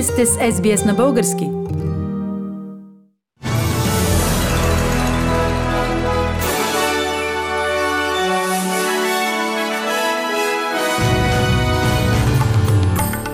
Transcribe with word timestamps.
Вие 0.00 0.06
сте 0.06 0.26
с 0.26 0.30
SBS 0.30 0.86
на 0.86 0.94
български. 0.94 1.44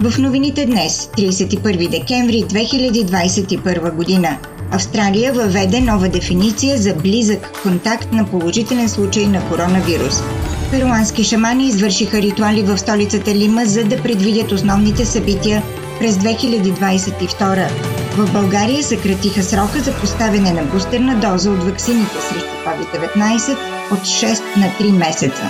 В 0.00 0.18
новините 0.18 0.66
днес, 0.66 1.10
31 1.18 1.90
декември 1.90 2.44
2021 2.44 3.94
година, 3.94 4.38
Австралия 4.72 5.32
въведе 5.32 5.80
нова 5.80 6.08
дефиниция 6.08 6.78
за 6.78 6.94
близък 6.94 7.62
контакт 7.62 8.12
на 8.12 8.26
положителен 8.26 8.88
случай 8.88 9.26
на 9.26 9.48
коронавирус. 9.48 10.22
Перуански 10.70 11.24
шамани 11.24 11.66
извършиха 11.66 12.22
ритуали 12.22 12.62
в 12.62 12.78
столицата 12.78 13.34
Лима, 13.34 13.66
за 13.66 13.84
да 13.84 14.02
предвидят 14.02 14.52
основните 14.52 15.04
събития 15.04 15.62
през 16.00 16.16
2022. 16.16 17.68
В 18.16 18.32
България 18.32 18.82
съкратиха 18.82 19.42
срока 19.42 19.80
за 19.80 19.94
поставяне 20.00 20.52
на 20.52 20.64
бустерна 20.64 21.20
доза 21.20 21.50
от 21.50 21.62
ваксините 21.62 22.20
срещу 22.20 22.48
COVID-19 22.66 23.56
от 23.92 23.98
6 23.98 24.56
на 24.56 24.66
3 24.80 24.98
месеца. 24.98 25.42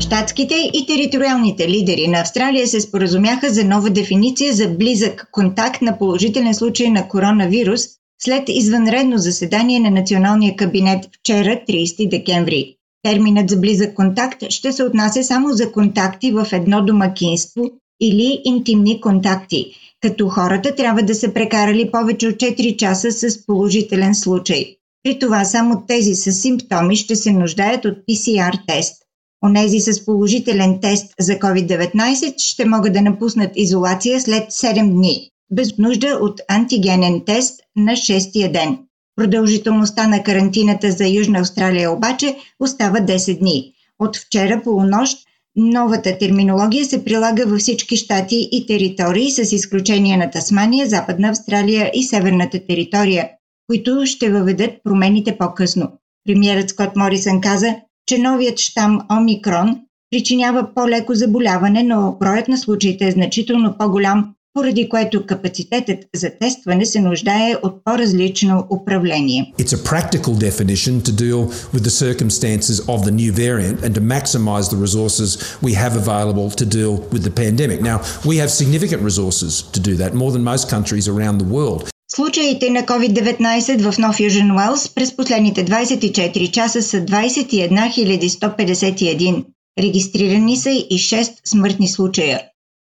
Штатските 0.00 0.54
и 0.72 0.86
териториалните 0.86 1.68
лидери 1.68 2.08
на 2.08 2.20
Австралия 2.20 2.66
се 2.66 2.80
споразумяха 2.80 3.50
за 3.50 3.64
нова 3.64 3.90
дефиниция 3.90 4.52
за 4.52 4.68
близък 4.68 5.28
контакт 5.32 5.82
на 5.82 5.98
положителен 5.98 6.54
случай 6.54 6.90
на 6.90 7.08
коронавирус 7.08 7.82
след 8.18 8.44
извънредно 8.48 9.18
заседание 9.18 9.80
на 9.80 9.90
Националния 9.90 10.56
кабинет 10.56 11.04
вчера, 11.20 11.60
30 11.68 12.08
декември. 12.08 12.75
Терминът 13.06 13.50
за 13.50 13.56
близък 13.56 13.94
контакт 13.94 14.44
ще 14.48 14.72
се 14.72 14.84
отнася 14.84 15.24
само 15.24 15.52
за 15.52 15.72
контакти 15.72 16.32
в 16.32 16.46
едно 16.52 16.84
домакинство 16.84 17.62
или 18.00 18.40
интимни 18.44 19.00
контакти, 19.00 19.66
като 20.00 20.28
хората 20.28 20.74
трябва 20.74 21.02
да 21.02 21.14
са 21.14 21.32
прекарали 21.32 21.90
повече 21.90 22.28
от 22.28 22.34
4 22.34 22.76
часа 22.76 23.12
с 23.12 23.46
положителен 23.46 24.14
случай. 24.14 24.64
При 25.02 25.18
това 25.18 25.44
само 25.44 25.84
тези 25.88 26.14
с 26.14 26.32
симптоми 26.32 26.96
ще 26.96 27.16
се 27.16 27.32
нуждаят 27.32 27.84
от 27.84 27.98
PCR 28.08 28.58
тест. 28.66 29.02
Онези 29.44 29.80
с 29.80 30.04
положителен 30.04 30.80
тест 30.80 31.14
за 31.20 31.32
COVID-19 31.32 32.34
ще 32.38 32.64
могат 32.64 32.92
да 32.92 33.02
напуснат 33.02 33.50
изолация 33.56 34.20
след 34.20 34.50
7 34.50 34.92
дни, 34.92 35.30
без 35.50 35.78
нужда 35.78 36.18
от 36.22 36.40
антигенен 36.48 37.22
тест 37.26 37.60
на 37.76 37.92
6-я 37.92 38.52
ден. 38.52 38.78
Продължителността 39.16 40.08
на 40.08 40.22
карантината 40.22 40.90
за 40.90 41.08
Южна 41.08 41.38
Австралия 41.38 41.92
обаче 41.92 42.36
остава 42.60 42.98
10 42.98 43.38
дни. 43.38 43.72
От 43.98 44.16
вчера 44.16 44.62
полунощ 44.62 45.18
новата 45.56 46.18
терминология 46.18 46.84
се 46.84 47.04
прилага 47.04 47.44
във 47.46 47.58
всички 47.58 47.96
щати 47.96 48.48
и 48.52 48.66
територии, 48.66 49.30
с 49.30 49.52
изключение 49.52 50.16
на 50.16 50.30
Тасмания, 50.30 50.86
Западна 50.86 51.28
Австралия 51.28 51.90
и 51.94 52.04
Северната 52.04 52.60
територия, 52.68 53.28
които 53.68 54.06
ще 54.06 54.30
въведат 54.30 54.70
промените 54.84 55.38
по-късно. 55.38 55.92
Премьерът 56.24 56.70
Скот 56.70 56.96
Морисън 56.96 57.40
каза, 57.40 57.74
че 58.06 58.18
новият 58.18 58.58
щам 58.58 59.00
Омикрон 59.12 59.80
причинява 60.10 60.74
по-леко 60.74 61.14
заболяване, 61.14 61.82
но 61.82 62.16
броят 62.20 62.48
на 62.48 62.58
случаите 62.58 63.06
е 63.06 63.10
значително 63.10 63.74
по-голям 63.78 64.34
поради 64.56 64.88
което 64.88 65.26
капацитетът 65.26 65.98
за 66.14 66.30
тестване 66.40 66.86
се 66.86 67.00
нуждае 67.00 67.54
от 67.62 67.84
по-различно 67.84 68.66
управление. 68.70 69.52
It's 69.58 69.74
a 69.74 69.82
practical 69.92 70.34
definition 70.48 70.94
to 71.08 71.12
deal 71.24 71.40
with 71.74 71.82
the 71.88 71.96
circumstances 72.06 72.76
of 72.94 72.98
the 73.06 73.14
new 73.20 73.32
variant 73.44 73.76
and 73.84 73.92
to 73.98 74.02
maximize 74.16 74.66
the 74.72 74.80
resources 74.86 75.28
we 75.66 75.72
have 75.82 75.94
available 76.04 76.48
to 76.60 76.66
deal 76.78 76.92
with 77.14 77.22
the 77.28 77.34
pandemic. 77.44 77.78
Now, 77.90 77.98
we 78.30 78.34
have 78.42 78.50
significant 78.62 79.00
resources 79.10 79.52
to 79.74 79.80
do 79.88 79.94
that, 80.00 80.10
more 80.22 80.32
than 80.34 80.42
most 80.54 80.64
countries 80.74 81.06
around 81.12 81.36
the 81.42 81.50
world. 81.56 81.80
Случаите 82.08 82.70
на 82.70 82.82
COVID-19 82.82 83.90
в 83.90 83.98
Нов 83.98 84.20
Южен 84.20 84.50
Уелс 84.50 84.88
през 84.94 85.16
последните 85.16 85.64
24 85.64 86.50
часа 86.50 86.82
са 86.82 86.96
21 86.96 88.28
151. 88.28 89.44
Регистрирани 89.78 90.56
са 90.56 90.70
и 90.70 90.98
6 90.98 91.32
смъртни 91.44 91.88
случая. 91.88 92.40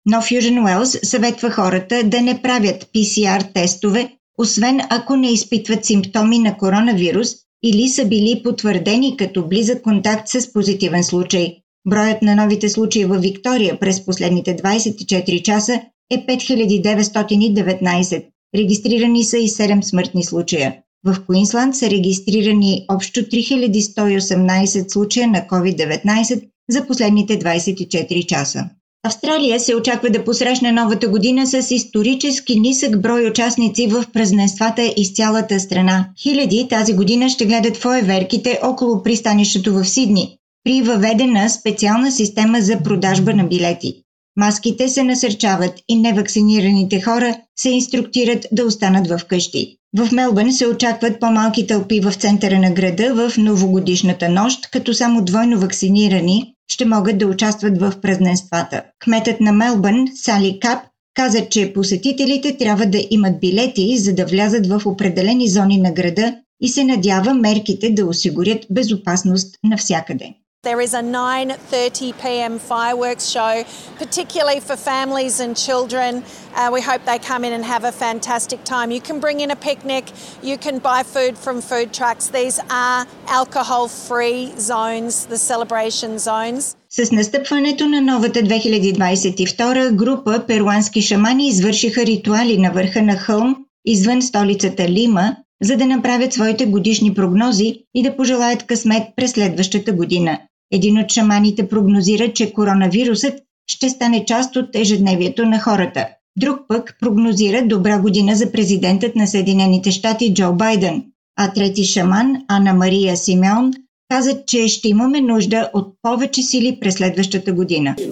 Но 0.06 0.16
Fusion 0.16 0.60
Wells 0.60 1.04
съветва 1.04 1.50
хората 1.50 2.02
да 2.04 2.20
не 2.20 2.42
правят 2.42 2.84
PCR 2.94 3.54
тестове, 3.54 4.16
освен 4.38 4.80
ако 4.90 5.16
не 5.16 5.32
изпитват 5.32 5.84
симптоми 5.84 6.38
на 6.38 6.56
коронавирус 6.56 7.28
или 7.62 7.88
са 7.88 8.04
били 8.04 8.42
потвърдени 8.42 9.16
като 9.16 9.48
близък 9.48 9.82
контакт 9.82 10.28
с 10.28 10.52
позитивен 10.52 11.04
случай. 11.04 11.56
Броят 11.88 12.22
на 12.22 12.36
новите 12.36 12.68
случаи 12.68 13.04
във 13.04 13.22
Виктория 13.22 13.80
през 13.80 14.04
последните 14.04 14.56
24 14.56 15.42
часа 15.42 15.80
е 16.10 16.26
5919. 16.26 18.24
Регистрирани 18.56 19.24
са 19.24 19.38
и 19.38 19.48
7 19.48 19.82
смъртни 19.82 20.24
случая. 20.24 20.76
В 21.04 21.16
Куинсланд 21.26 21.76
са 21.76 21.90
регистрирани 21.90 22.84
общо 22.88 23.20
3118 23.20 24.92
случая 24.92 25.28
на 25.28 25.46
COVID-19 25.46 26.48
за 26.70 26.86
последните 26.86 27.38
24 27.38 28.26
часа. 28.26 28.70
Австралия 29.02 29.60
се 29.60 29.74
очаква 29.74 30.10
да 30.10 30.24
посрещне 30.24 30.72
новата 30.72 31.08
година 31.08 31.46
с 31.46 31.70
исторически 31.70 32.60
нисък 32.60 33.00
брой 33.02 33.26
участници 33.26 33.86
в 33.86 34.04
празненствата 34.12 34.92
из 34.96 35.12
цялата 35.12 35.60
страна. 35.60 36.08
Хиляди 36.22 36.66
тази 36.70 36.92
година 36.92 37.28
ще 37.28 37.46
гледат 37.46 37.76
фойерверките 37.76 38.60
около 38.62 39.02
пристанището 39.02 39.72
в 39.72 39.84
Сидни, 39.84 40.36
при 40.64 40.82
въведена 40.82 41.50
специална 41.50 42.12
система 42.12 42.60
за 42.60 42.82
продажба 42.82 43.34
на 43.34 43.44
билети. 43.44 43.94
Маските 44.36 44.88
се 44.88 45.02
насърчават 45.02 45.74
и 45.88 45.96
невакцинираните 45.96 47.00
хора 47.00 47.36
се 47.58 47.70
инструктират 47.70 48.46
да 48.52 48.64
останат 48.64 49.08
в 49.08 49.20
къщи. 49.28 49.76
В 49.96 50.12
Мелбърн 50.12 50.52
се 50.52 50.66
очакват 50.66 51.20
по-малки 51.20 51.66
тълпи 51.66 52.00
в 52.00 52.12
центъра 52.12 52.58
на 52.58 52.70
града 52.70 53.14
в 53.14 53.38
новогодишната 53.38 54.28
нощ, 54.28 54.70
като 54.70 54.94
само 54.94 55.24
двойно 55.24 55.58
вакцинирани 55.58 56.54
ще 56.72 56.84
могат 56.84 57.18
да 57.18 57.26
участват 57.26 57.80
в 57.80 57.94
празненствата. 58.02 58.82
Кметът 59.04 59.40
на 59.40 59.52
Мелбърн, 59.52 60.08
Сали 60.14 60.58
Кап, 60.60 60.78
каза, 61.14 61.48
че 61.48 61.72
посетителите 61.72 62.56
трябва 62.56 62.86
да 62.86 63.06
имат 63.10 63.40
билети, 63.40 63.98
за 63.98 64.14
да 64.14 64.26
влязат 64.26 64.66
в 64.66 64.82
определени 64.86 65.48
зони 65.48 65.76
на 65.80 65.92
града 65.92 66.36
и 66.60 66.68
се 66.68 66.84
надява 66.84 67.34
мерките 67.34 67.90
да 67.90 68.06
осигурят 68.06 68.66
безопасност 68.70 69.56
навсякъде. 69.64 70.34
There 70.62 70.82
is 70.82 70.92
a 70.92 71.00
9:30 71.00 72.20
p.m. 72.22 72.58
fireworks 72.58 73.26
show, 73.34 73.64
particularly 73.96 74.60
for 74.60 74.76
families 74.76 75.40
and 75.40 75.56
children. 75.56 76.22
Uh, 76.54 76.68
we 76.70 76.82
hope 76.82 77.00
they 77.06 77.18
come 77.18 77.46
in 77.46 77.52
and 77.54 77.64
have 77.64 77.84
a 77.84 77.92
fantastic 77.92 78.60
time. 78.64 78.90
You 78.90 79.00
can 79.00 79.20
bring 79.20 79.40
in 79.40 79.50
a 79.50 79.56
picnic, 79.56 80.04
you 80.42 80.58
can 80.58 80.76
buy 80.78 81.02
food 81.02 81.34
from 81.44 81.62
food 81.62 81.94
trucks. 81.98 82.24
These 82.40 82.58
are 82.86 83.06
alcohol-free 83.40 84.42
zones, 84.70 85.12
the 85.32 85.38
celebration 85.38 86.18
zones. 86.18 86.76
С 86.88 87.12
настъпването 87.12 87.88
на 87.88 88.00
новата 88.00 88.38
2022 88.38 89.92
група 89.92 90.44
перуански 90.46 91.02
шамани 91.02 91.48
извършиха 91.48 92.06
ритуали 92.06 92.58
на 92.58 92.70
върха 92.70 93.02
на 93.02 93.16
хълм 93.16 93.56
извън 93.84 94.22
столицата 94.22 94.88
Лима, 94.88 95.36
за 95.62 95.76
да 95.76 95.86
направят 95.86 96.32
своите 96.32 96.66
годишни 96.66 97.14
прогнози 97.14 97.84
и 97.94 98.02
да 98.02 98.16
пожелаят 98.16 98.66
късмет 98.66 99.02
през 99.16 99.30
следващата 99.30 99.92
година. 99.92 100.38
Един 100.72 100.98
от 100.98 101.12
шаманите 101.12 101.68
прогнозира, 101.68 102.32
че 102.32 102.52
коронавирусът 102.52 103.34
ще 103.70 103.88
стане 103.88 104.24
част 104.24 104.56
от 104.56 104.74
ежедневието 104.74 105.46
на 105.46 105.60
хората. 105.60 106.08
Друг 106.38 106.58
пък 106.68 106.96
прогнозира 107.00 107.66
добра 107.66 107.98
година 107.98 108.36
за 108.36 108.52
президентът 108.52 109.16
на 109.16 109.26
Съединените 109.26 109.90
щати 109.90 110.34
Джо 110.34 110.52
Байден. 110.52 111.04
А 111.36 111.52
трети 111.52 111.84
шаман, 111.84 112.36
Ана 112.48 112.74
Мария 112.74 113.16
Симеон, 113.16 113.72
каза, 114.09 114.43
че 114.47 114.67
ще 114.67 114.87
имаме 114.87 115.21
нужда 115.21 115.69
от 115.73 115.93
повече 116.01 116.43
сили 116.43 116.77
през 116.81 116.95
следващата 116.95 117.53
година. 117.53 117.95
The 117.97 118.11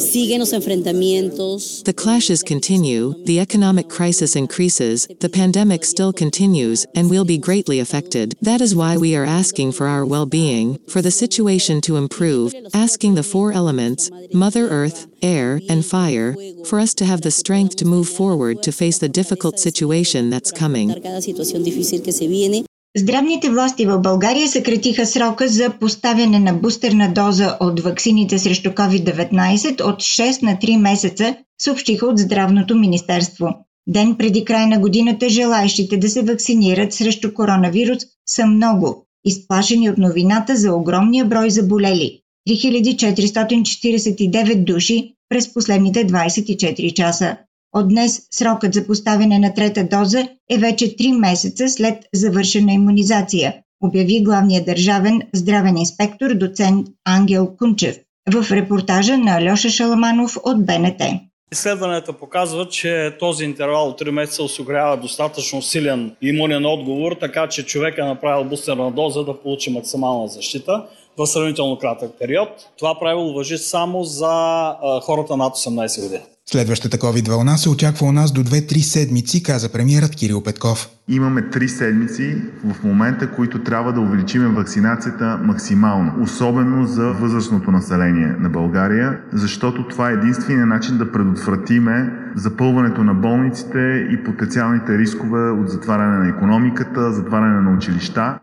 clashes 2.04 2.40
continue, 2.54 3.04
the 3.30 3.38
economic 3.48 3.88
crisis 3.98 4.32
increases, 4.44 4.98
the 5.26 5.34
pandemic 5.42 5.82
still 5.94 6.14
continues, 6.24 6.80
and 6.98 7.04
will 7.14 7.28
be 7.34 7.46
greatly 7.48 7.78
affected. 7.86 8.28
That 8.50 8.62
is 8.66 8.72
why 8.82 8.92
we 9.06 9.12
are 9.20 9.28
asking 9.42 9.70
for 9.78 9.86
our 9.94 10.06
well-being, 10.14 10.68
for 10.94 11.02
the 11.06 11.18
situation 11.24 11.76
to 11.88 11.94
improve, 12.04 12.48
asking 12.86 13.12
the 13.16 13.30
four 13.34 13.48
elements, 13.62 14.02
Mother 14.44 14.66
Earth, 14.82 15.00
air, 15.36 15.50
and 15.72 15.82
fire, 15.96 16.30
for 16.70 16.78
us 16.86 16.92
to 17.00 17.06
have 17.12 17.22
the 17.24 17.38
strength 17.42 17.74
to 17.78 17.92
move 17.96 18.08
forward 18.22 18.56
to 18.66 18.78
face 18.82 18.98
the 19.00 19.16
difficult 19.22 19.56
situation 19.68 20.22
that's 20.34 20.52
coming. 20.64 20.88
Здравните 22.99 23.51
власти 23.51 23.87
в 23.87 23.99
България 23.99 24.49
съкратиха 24.49 25.07
срока 25.07 25.49
за 25.49 25.71
поставяне 25.81 26.39
на 26.39 26.55
бустерна 26.55 27.13
доза 27.15 27.57
от 27.61 27.81
ваксините 27.81 28.39
срещу 28.39 28.71
COVID-19 28.71 29.81
от 29.81 30.01
6 30.01 30.43
на 30.43 30.57
3 30.57 30.77
месеца, 30.77 31.37
съобщиха 31.63 32.07
от 32.07 32.19
Здравното 32.19 32.77
министерство. 32.77 33.49
Ден 33.89 34.17
преди 34.17 34.45
край 34.45 34.67
на 34.67 34.79
годината 34.79 35.29
желаящите 35.29 35.97
да 35.97 36.09
се 36.09 36.23
вакцинират 36.23 36.93
срещу 36.93 37.35
коронавирус 37.35 37.99
са 38.29 38.47
много, 38.47 39.07
изплашени 39.25 39.91
от 39.91 39.99
новината 39.99 40.57
за 40.57 40.75
огромния 40.75 41.25
брой 41.25 41.51
заболели. 41.51 42.21
3449 42.49 44.65
души 44.65 45.15
през 45.29 45.55
последните 45.55 46.07
24 46.07 46.93
часа. 46.93 47.37
От 47.73 47.89
днес 47.89 48.23
срокът 48.31 48.75
за 48.75 48.87
поставяне 48.87 49.39
на 49.39 49.55
трета 49.55 49.85
доза 49.85 50.29
е 50.51 50.59
вече 50.59 50.97
3 50.97 51.19
месеца 51.19 51.69
след 51.69 52.05
завършена 52.15 52.73
иммунизация, 52.73 53.55
обяви 53.83 54.23
главният 54.23 54.67
държавен 54.67 55.23
здравен 55.35 55.77
инспектор 55.77 56.35
доцент 56.35 56.87
Ангел 57.05 57.57
Кунчев 57.59 57.97
в 58.33 58.53
репортажа 58.53 59.19
на 59.19 59.37
Алеша 59.37 59.71
Шаламанов 59.71 60.37
от 60.45 60.67
БНТ. 60.67 61.03
Изследванията 61.53 62.13
показват, 62.13 62.73
че 62.73 63.17
този 63.19 63.45
интервал 63.45 63.89
от 63.89 64.01
3 64.01 64.11
месеца 64.11 64.43
осигурява 64.43 64.97
достатъчно 64.97 65.63
силен 65.63 66.17
имунен 66.23 66.67
отговор, 66.67 67.17
така 67.21 67.49
че 67.49 67.67
човек 67.67 67.99
е 67.99 68.03
направил 68.03 68.45
бустерна 68.45 68.91
доза 68.91 69.25
да 69.25 69.41
получи 69.43 69.71
максимална 69.71 70.29
защита 70.29 70.85
в 71.19 71.27
сравнително 71.27 71.79
кратък 71.79 72.11
период. 72.21 72.49
Това 72.79 72.99
правило 73.01 73.35
въжи 73.35 73.59
само 73.59 74.05
за 74.05 74.75
хората 75.03 75.37
над 75.37 75.55
18 75.55 76.03
години. 76.03 76.23
Следващата 76.51 76.99
COVID 76.99 77.29
вълна 77.29 77.57
се 77.57 77.71
очаква 77.71 78.07
у 78.07 78.13
нас 78.13 78.33
до 78.33 78.41
2-3 78.41 78.81
седмици, 78.81 79.43
каза 79.43 79.73
премиерът 79.73 80.17
Кирил 80.17 80.43
Петков. 80.43 80.89
Имаме 81.09 81.41
3 81.41 81.67
седмици 81.67 82.37
в 82.65 82.85
момента, 82.85 83.31
които 83.31 83.63
трябва 83.63 83.93
да 83.93 84.01
увеличим 84.01 84.55
вакцинацията 84.55 85.41
максимално, 85.43 86.13
особено 86.23 86.87
за 86.87 87.03
възрастното 87.03 87.71
население 87.71 88.27
на 88.41 88.49
България, 88.49 89.21
защото 89.33 89.89
това 89.89 90.11
е 90.11 90.13
единствения 90.13 90.67
начин 90.67 90.99
да 90.99 91.13
предотвратиме 91.13 92.13
запълването 92.37 93.05
на 93.05 93.15
болниците 93.15 94.07
и 94.11 94.25
потенциалните 94.25 94.99
рискове 94.99 95.51
от 95.51 95.69
затваряне 95.69 96.19
на 96.19 96.29
економиката, 96.29 97.13
затваряне 97.13 97.61
на 97.61 97.77
училища. 97.77 98.39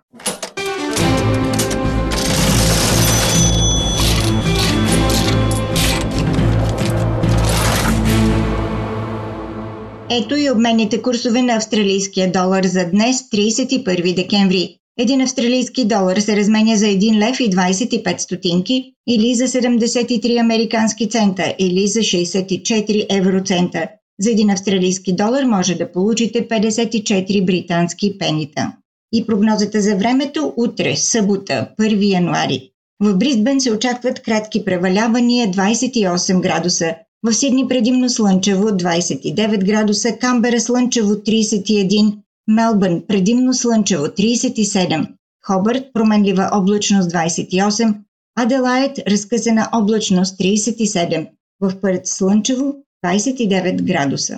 Ето 10.17 10.35
и 10.35 10.51
обменните 10.51 11.01
курсове 11.01 11.41
на 11.41 11.55
австралийския 11.55 12.31
долар 12.31 12.63
за 12.63 12.85
днес, 12.89 13.29
31 13.29 14.15
декември. 14.15 14.77
Един 14.99 15.21
австралийски 15.21 15.85
долар 15.85 16.17
се 16.17 16.35
разменя 16.35 16.75
за 16.75 16.85
1 16.85 17.29
лев 17.29 17.39
и 17.39 17.49
25 17.49 18.17
стотинки 18.17 18.93
или 19.07 19.35
за 19.35 19.47
73 19.47 20.39
американски 20.39 21.09
цента 21.09 21.55
или 21.59 21.87
за 21.87 21.99
64 21.99 23.05
евроцента. 23.09 23.87
За 24.19 24.31
един 24.31 24.49
австралийски 24.49 25.15
долар 25.15 25.43
може 25.43 25.75
да 25.75 25.91
получите 25.91 26.47
54 26.47 27.45
британски 27.45 28.17
пенита. 28.17 28.71
И 29.13 29.25
прогнозата 29.25 29.81
за 29.81 29.95
времето 29.95 30.53
утре, 30.57 30.95
събота, 30.95 31.67
1 31.79 32.13
януари. 32.13 32.71
В 32.99 33.17
Брисбен 33.17 33.61
се 33.61 33.71
очакват 33.71 34.21
кратки 34.21 34.65
превалявания 34.65 35.47
28 35.47 36.39
градуса, 36.41 36.95
в 37.25 37.33
Сидни 37.33 37.67
предимно 37.67 38.09
слънчево 38.09 38.63
29 38.63 39.65
градуса, 39.65 40.17
Камбера 40.17 40.59
слънчево 40.59 41.13
31, 41.13 42.17
Мелбърн 42.47 43.03
предимно 43.07 43.53
слънчево 43.53 44.05
37, 44.05 45.07
Хобърт 45.45 45.83
променлива 45.93 46.49
облачност 46.53 47.11
28, 47.11 47.95
Аделайт 48.37 48.99
разкъсана 49.07 49.69
облачност 49.73 50.39
37, 50.39 51.29
в 51.61 51.73
Пърт 51.81 52.07
слънчево 52.07 52.75
29 53.05 53.81
градуса. 53.83 54.37